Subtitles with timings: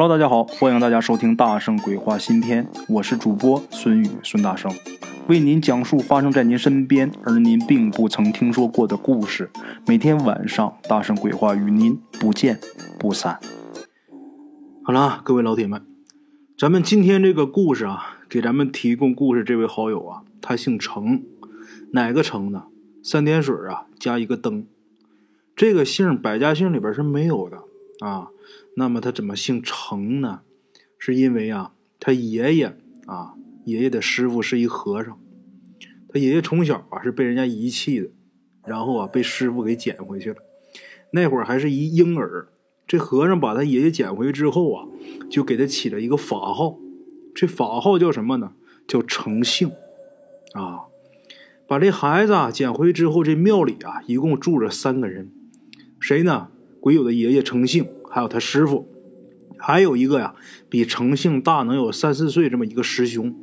[0.00, 4.72] Hello，大家好，欢迎大家收听《大圣鬼话》新篇，我是主播孙宇，孙大圣，
[5.28, 9.50] 为您讲述发生在您身边而您并不曾听说过的故事。
[9.86, 12.58] 每天晚上，《大圣鬼话》与您不见
[12.98, 13.38] 不散。
[14.82, 15.84] 好了，各位老铁们，
[16.56, 21.22] 咱们今天这个故事啊，给咱们提供故事这位好友啊，他姓程，
[21.92, 22.62] 哪个程呢？
[23.02, 24.66] 三点水啊，加一个灯。
[25.54, 27.58] 这个姓百家姓里边是没有的
[28.00, 28.28] 啊。
[28.76, 30.42] 那么他怎么姓程呢？
[30.98, 32.76] 是因为啊，他爷爷
[33.06, 35.18] 啊，爷爷的师傅是一和尚，
[36.08, 38.10] 他爷爷从小啊是被人家遗弃的，
[38.66, 40.36] 然后啊被师傅给捡回去了。
[41.12, 42.48] 那会儿还是一婴儿，
[42.86, 44.86] 这和尚把他爷爷捡回去之后啊，
[45.30, 46.78] 就给他起了一个法号，
[47.34, 48.52] 这法号叫什么呢？
[48.86, 49.72] 叫程姓
[50.52, 50.84] 啊。
[51.66, 55.32] 把这孩子啊捡回之后，这庙里啊一共住着三个人，
[55.98, 56.48] 谁呢？
[56.80, 57.86] 鬼友的爷爷程姓。
[58.12, 58.88] 还有他师傅，
[59.56, 60.34] 还有一个呀，
[60.68, 63.36] 比程姓大能有三四岁这么一个师兄，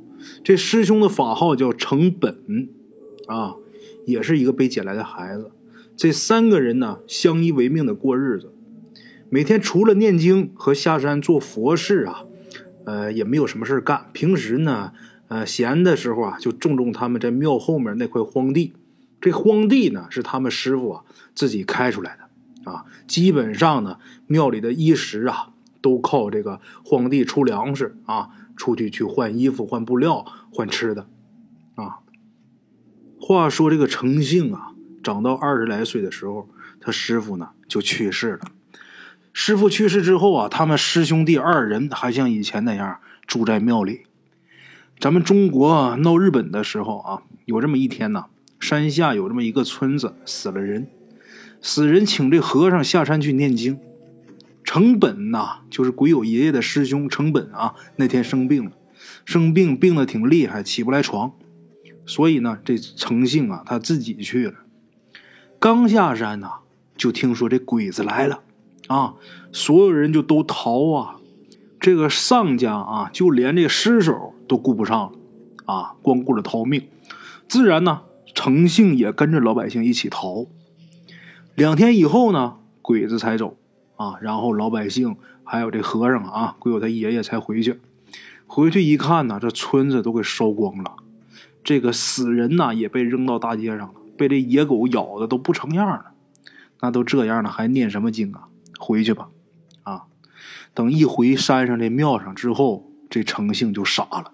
[0.43, 2.67] 这师兄的法号叫程本，
[3.27, 3.55] 啊，
[4.05, 5.51] 也是一个被捡来的孩子。
[5.95, 8.51] 这三个人呢，相依为命的过日子，
[9.29, 12.25] 每天除了念经和下山做佛事啊，
[12.83, 14.09] 呃，也没有什么事干。
[14.11, 14.91] 平时呢，
[15.29, 18.73] 呃，闲的时候啊，就种种他们在庙后面那块荒地。
[19.21, 22.26] 这荒地呢，是他们师傅啊自己开出来的。
[22.67, 25.49] 啊，基本上呢，庙里的衣食啊，
[25.81, 31.07] 都靠这个荒地出粮食啊，出去去换衣服、换布料、换吃的，
[31.75, 31.99] 啊。
[33.19, 38.41] 话说这个诚信啊，长到二十来岁的时候，他师傅呢就去世了。
[39.33, 44.01] 师傅去世之后啊，他们师兄弟二人还像以前那样住在庙里。
[44.99, 48.25] 咱们中国闹日本的时候啊，有这么一天呢，
[48.59, 50.87] 山下有这么一个村子死了人。
[51.61, 53.79] 死人请这和尚下山去念经，
[54.63, 58.71] 成本呐，就是鬼友爷爷的师兄成本啊，那天生病了，
[59.25, 61.33] 生病病的挺厉害，起不来床，
[62.05, 64.53] 所以呢，这诚信啊，他自己去了。
[65.59, 66.59] 刚下山呐，
[66.95, 68.41] 就听说这鬼子来了，
[68.87, 69.15] 啊，
[69.51, 71.15] 所有人就都逃啊，
[71.79, 75.11] 这个丧家啊，就连这尸首都顾不上了，
[75.65, 76.87] 啊，光顾着逃命，
[77.47, 78.01] 自然呢，
[78.35, 80.45] 诚信也跟着老百姓一起逃。
[81.57, 83.57] 两天以后呢，鬼子才走
[83.95, 87.79] 啊，然后老百姓还有这和尚啊，鬼友他爷爷才回去。
[88.45, 90.97] 回去一看呢，这村子都给烧光了，
[91.63, 96.11] 这个死人呐也被扔到大街上了，被这野狗咬的都不成样了。
[96.79, 98.49] 那都这样了，还念什么经啊？
[98.77, 99.29] 回去吧，
[99.81, 100.03] 啊！
[100.75, 104.33] 等一回山上这庙上之后，这诚信就傻了。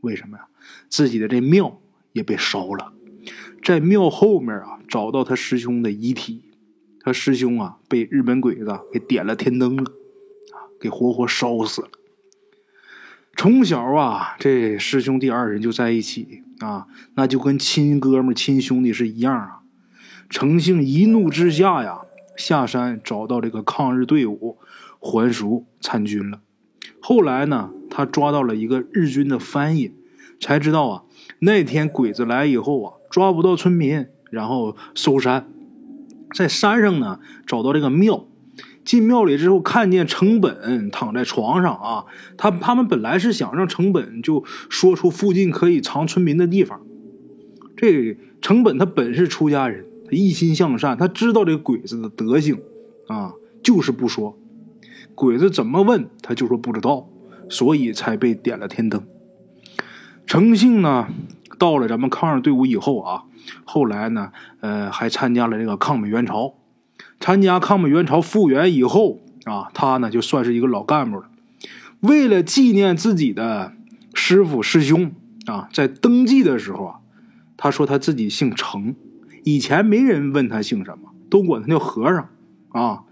[0.00, 0.48] 为什么呀？
[0.88, 1.78] 自己的这庙
[2.12, 2.92] 也被烧了，
[3.62, 6.42] 在庙后面啊，找到他师兄的遗体。
[7.08, 11.88] 他师兄啊，被日本鬼子给点了天灯了，啊，给活活烧死了。
[13.34, 19.60] 从小啊，这师兄弟二人就在一起啊，那就跟亲哥们、亲兄弟是一样啊。
[20.28, 22.02] 诚信一怒之下呀，
[22.36, 24.58] 下山找到这个抗日队伍，
[25.00, 26.42] 还俗参军了。
[27.00, 29.94] 后来呢，他抓到了一个日军的翻译，
[30.38, 31.04] 才知道啊，
[31.38, 35.50] 那天鬼子来以后啊，抓不到村民，然后搜山。
[36.34, 38.26] 在山上呢，找到这个庙，
[38.84, 42.04] 进庙里之后，看见成本躺在床上啊。
[42.36, 46.80] 他他们本来是想让成本就说出附近可以藏村民的地方。
[47.76, 52.60] 这成本他本是出家人，他一心向善，他知道这个鬼子的德行
[53.06, 54.38] 啊，就是不说。
[55.14, 57.08] 鬼子怎么问，他就说不知道，
[57.48, 59.02] 所以才被点了天灯。
[60.26, 61.08] 诚信呢，
[61.58, 63.24] 到了咱们抗日队伍以后啊。
[63.64, 66.54] 后来呢，呃，还参加了这个抗美援朝。
[67.20, 71.28] 参加抗美援朝复员以后啊，他呢就算是一个老干部了。
[72.00, 73.72] 为了纪念自己的
[74.14, 75.12] 师傅师兄
[75.46, 76.94] 啊，在登记的时候啊，
[77.56, 78.94] 他说他自己姓程。
[79.44, 82.28] 以前没人问他姓什么，都管他叫和尚
[82.70, 83.04] 啊。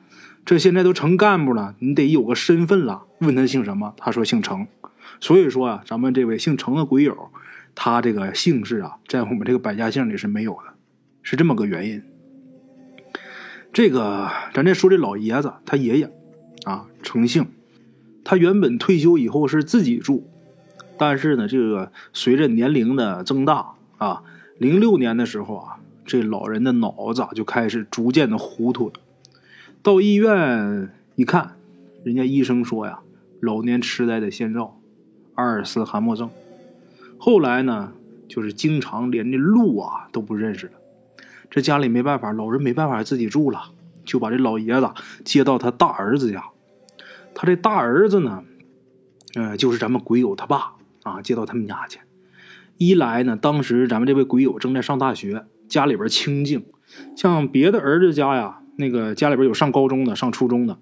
[0.45, 3.03] 这现在都成干部了，你得有个身份了。
[3.19, 4.69] 问他姓什么，他说姓程。
[5.21, 7.31] 所以说啊，咱们这位姓程的鬼友。
[7.77, 10.75] 他这个姓氏啊， 在我们这个百家姓里是没有的，
[11.23, 12.03] 是这么个原因。
[13.73, 16.11] 这个咱再说这老爷子，他爷爷
[16.65, 17.47] 啊，程姓，
[18.25, 20.27] 他原本退休以后是自己住，
[20.97, 24.23] 但是呢，这个随着年龄的增大啊，
[24.59, 28.95] 零六年的时候啊，这老人的脑子就开始逐渐的糊涂了。
[29.83, 31.57] 到医院一看，
[32.03, 33.01] 人家医生说呀，
[33.41, 34.81] 老年痴呆的先兆，
[35.35, 36.31] 阿尔茨海默症。
[37.19, 37.93] 后来呢，
[38.29, 40.73] 就是经常连这路啊都不认识了。
[41.51, 43.71] 这家里没办法，老人没办法自己住了，
[44.05, 44.91] 就把这老爷子
[45.25, 46.45] 接到他大儿子家。
[47.35, 48.43] 他这大儿子呢，
[49.35, 50.73] 呃，就是咱们鬼友他爸
[51.03, 52.01] 啊，接到他们家去。
[52.79, 56.65] 一来呢，当时咱们这位鬼友正在上大学，家里边清静，
[57.17, 60.79] 像别的儿子家呀，那个家里边有上高中的、上初中的。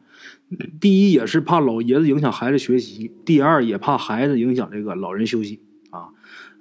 [0.80, 5.60] 第一也是怕老爷子影响孩子学习，第二也怕孩子影响这个老人休息
[5.94, 6.08] 啊。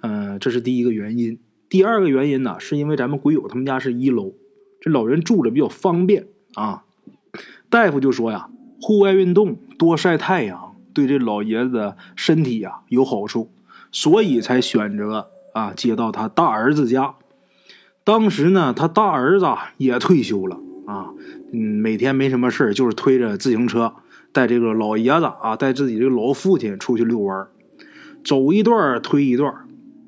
[0.01, 1.39] 嗯，这是第一个原因。
[1.69, 4.33] 第二个原因呢，是因为咱们鬼友他们家是一楼，
[4.79, 6.83] 这老人住着比较方便啊。
[7.69, 8.49] 大夫就说呀，
[8.79, 13.49] 户外运动多晒太阳，对这老爷子身体呀有好处，
[13.91, 17.15] 所以才选择啊接到他大儿子家。
[18.03, 19.47] 当时呢，他大儿子
[19.77, 21.09] 也退休了啊，
[21.51, 23.95] 嗯，每天没什么事就是推着自行车
[24.31, 27.47] 带这个老爷子啊，带自己这个老父亲出去遛弯
[28.23, 29.53] 走一段推一段。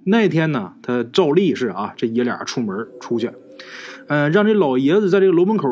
[0.03, 3.31] 那天呢，他照例是啊，这爷俩出门出去，
[4.07, 5.67] 嗯，让这老爷子在这个楼门口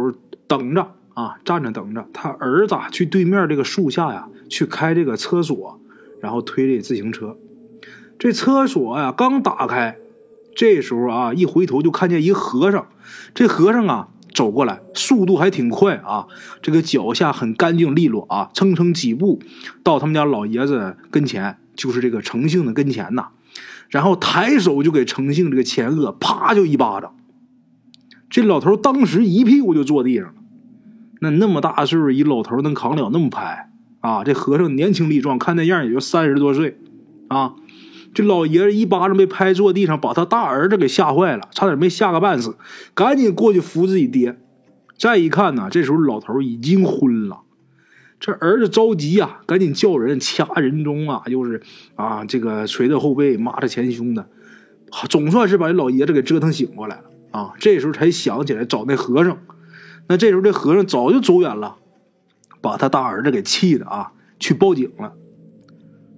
[0.47, 2.07] 等着啊，站着等着。
[2.13, 5.79] 他儿子去对面这个树下呀，去开这个厕所，
[6.19, 7.37] 然后推这自行车。
[8.17, 9.97] 这厕所呀刚打开，
[10.55, 12.87] 这时候啊，一回头就看见一和尚。
[13.35, 16.25] 这和尚啊走过来，速度还挺快啊，
[16.63, 19.39] 这个脚下很干净利落啊，蹭蹭几步
[19.83, 23.29] 到他们家老爷子跟前，就是这个诚信的跟前呐。
[23.89, 27.15] 然后抬手就给程姓这个前额啪就一巴掌，
[28.29, 30.33] 这老头当时一屁股就坐地上了。
[31.19, 33.69] 那那么大岁数一老头能扛了那么拍
[34.01, 34.23] 啊？
[34.23, 36.79] 这和尚年轻力壮，看那样也就三十多岁
[37.27, 37.53] 啊。
[38.15, 42.57] 这老爷子一巴掌被拍坐地上，把他大儿子给吓坏了，差点没吓个半死，
[42.93, 44.39] 赶紧过去扶自己爹。
[44.97, 47.41] 再一看呢，这时候老头已经昏了。
[48.19, 51.61] 这儿子着急呀，赶紧叫人掐人中啊，就是
[51.95, 54.27] 啊，这个捶他后背、骂他前胸的，
[55.09, 57.53] 总算是把这老爷子给折腾醒过来了啊。
[57.59, 59.37] 这时候才想起来找那和尚，
[60.07, 61.75] 那这时候这和尚早就走远了，
[62.61, 65.13] 把他大儿子给气的啊，去报警了。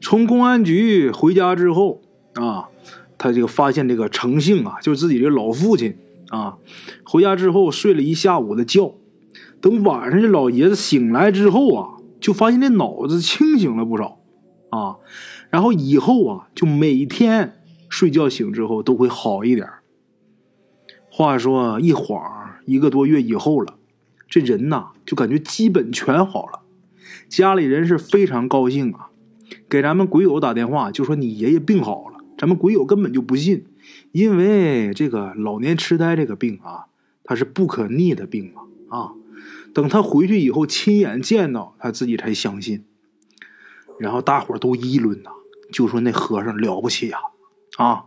[0.01, 2.01] 从公安局回家之后
[2.36, 2.69] 啊，
[3.18, 5.97] 他这个发现这个诚信啊，就是自己这老父亲
[6.30, 6.57] 啊，
[7.03, 8.95] 回家之后睡了一下午的觉，
[9.66, 11.90] 等晚上这老爷子醒来之后啊。
[12.22, 14.20] 就发现这脑子清醒了不少，
[14.70, 14.96] 啊，
[15.52, 19.70] 然后以后啊，就每天睡觉醒之后都会好一点。
[21.12, 22.20] 话说一晃
[22.66, 23.76] 一个多月以后了，
[24.28, 26.62] 这人呐就感觉基本全好了，
[27.30, 29.10] 家里人是非常高兴啊，
[29.70, 33.66] 给咱们鬼友打电话就说你爷爷病好了，咱们鬼友根本就不信，
[34.14, 36.86] 因为这个老年痴呆这个病啊，
[37.24, 38.64] 它是不可逆的病嘛，
[38.98, 39.12] 啊。
[39.75, 42.86] 等他回去以后，亲眼见到他自己才相信。
[44.00, 45.31] 然后大伙都议论呐，
[45.69, 47.18] 就说那和尚了不起呀！
[47.77, 48.06] 啊，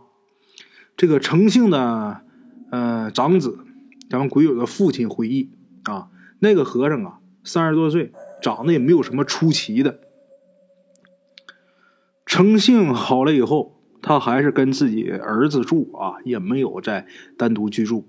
[0.97, 2.21] 这个诚信的
[2.71, 3.59] 呃长子，
[4.09, 5.51] 咱们鬼友的父亲回忆
[5.83, 9.99] 啊，那个和尚啊，三十多岁，长得也没有什么出奇的。
[12.25, 17.05] 诚信好了以后，他还是跟自己儿子住啊，也没有再
[17.37, 18.07] 单独居住。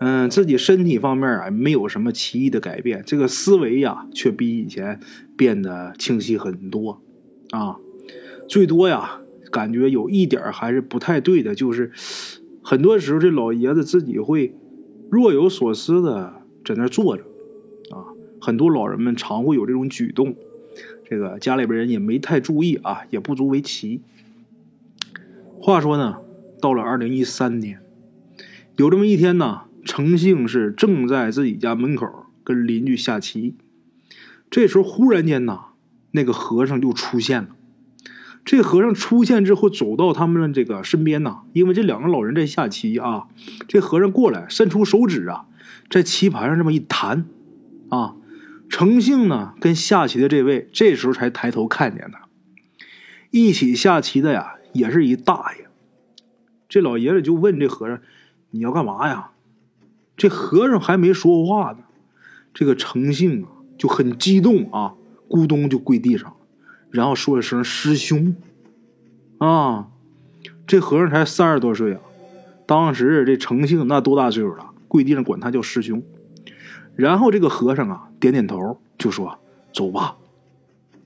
[0.00, 5.00] 嗯，自己身体方面啊没有什么奇异的改变，这个思维呀却比以前
[5.36, 7.00] 变得清晰很多，
[7.50, 7.78] 啊，
[8.48, 9.20] 最多呀
[9.50, 11.92] 感觉有一点还是不太对的，就是
[12.62, 14.54] 很多时候这老爷子自己会
[15.10, 17.22] 若有所思的在那坐着，
[17.90, 20.34] 啊，很多老人们常会有这种举动，
[21.08, 24.02] 这个家里边人也没太注意啊，也不足为奇。
[25.60, 26.18] 话说呢，
[26.60, 27.78] 到了二零一三年，
[28.76, 29.62] 有这么一天呢。
[29.84, 33.54] 诚信是正在自己家门口跟邻居下棋，
[34.50, 35.66] 这时候忽然间呐，
[36.12, 37.48] 那个和尚就出现了。
[38.44, 43.26] 这和尚出现之后，走到他们的这个身边呐，因为这两个老人在下棋啊。
[43.68, 45.46] 这和尚过来，伸出手指啊，
[45.90, 47.26] 在棋盘上这么一弹，
[47.88, 48.16] 啊，
[48.68, 52.28] 诚信呢跟下棋的这位这时候才抬头看见他，
[53.30, 55.66] 一起下棋的呀，也是一大爷。
[56.68, 58.00] 这老爷子就问这和尚
[58.50, 59.30] ：“你要干嘛呀？”
[60.16, 61.78] 这和尚还没说话呢，
[62.52, 64.94] 这个诚信啊就很激动啊，
[65.28, 66.36] 咕咚就跪地上，
[66.90, 68.36] 然后说了声“师兄”，
[69.38, 69.88] 啊，
[70.66, 72.00] 这和尚才三十多岁啊，
[72.64, 76.02] 当时这诚信那多大岁数了，跪地上管他叫师兄。
[76.94, 79.38] 然后这个和尚啊点点头，就说
[79.74, 80.16] ：“走吧。”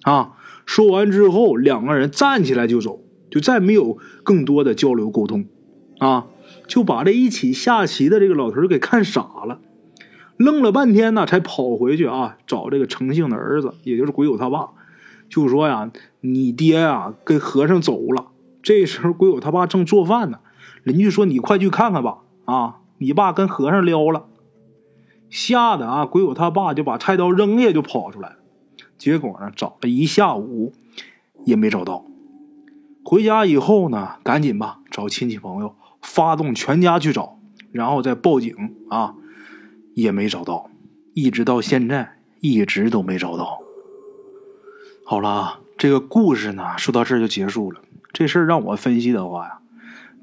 [0.05, 0.37] 啊，
[0.67, 5.47] 说完之后，两个人站起来就走，就再没有更多的交流沟通，
[5.99, 6.27] 啊。
[6.69, 9.59] 就把这一起下棋的这个老头给看傻了，
[10.37, 14.69] 愣了半天呢，才跑回去啊找这个诚信的儿子，也就是鬼友他爸，
[15.29, 18.27] 就说呀：“你爹呀跟和尚走了。”
[18.63, 20.41] 这时候鬼友他爸正做饭呢，
[20.85, 24.27] 邻居说：“你快去看看吧，啊，你爸跟和尚撩了。”
[25.31, 28.37] 吓得啊，鬼友他爸就把菜刀扔下就跑出来了。
[28.99, 30.73] 结果呢，找了一下午
[31.45, 32.05] 也没找到。
[33.05, 35.75] 回家以后呢，赶紧吧找亲戚朋友，
[36.09, 37.38] 发动全家去找，
[37.71, 39.15] 然后再报警啊，
[39.95, 40.71] 也没找到，
[41.12, 43.61] 一直到现在一直都没找到。
[45.05, 47.83] 好了啊，这个故事呢说到这儿就结束了。
[48.12, 49.59] 这事儿让我分析的话呀，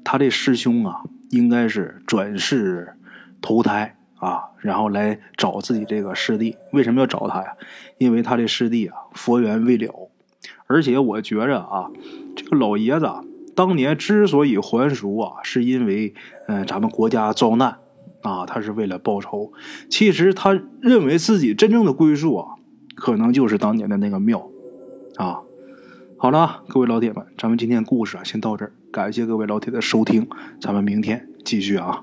[0.04, 2.96] 他这师兄啊应该是转世
[3.40, 6.56] 投胎啊，然后来找自己这个师弟。
[6.72, 7.56] 为什么要找他呀？
[7.98, 10.10] 因为他这师弟啊佛缘未了，
[10.66, 11.90] 而且我觉着啊，
[12.34, 13.22] 这个老爷子啊
[13.56, 16.14] 当年之所以还俗啊，是因为
[16.46, 17.78] 嗯咱们国家遭难
[18.22, 19.52] 啊，他是为了报仇。
[19.90, 22.54] 其实他认为自己真正的归宿啊，
[22.94, 24.48] 可能就是当年的那个庙
[25.16, 25.40] 啊。
[26.18, 28.72] 好了，各位老铁们，咱们今天故事啊，先到这儿。
[28.92, 30.28] 感谢各位老铁的收听，
[30.60, 32.02] 咱们明天继续啊。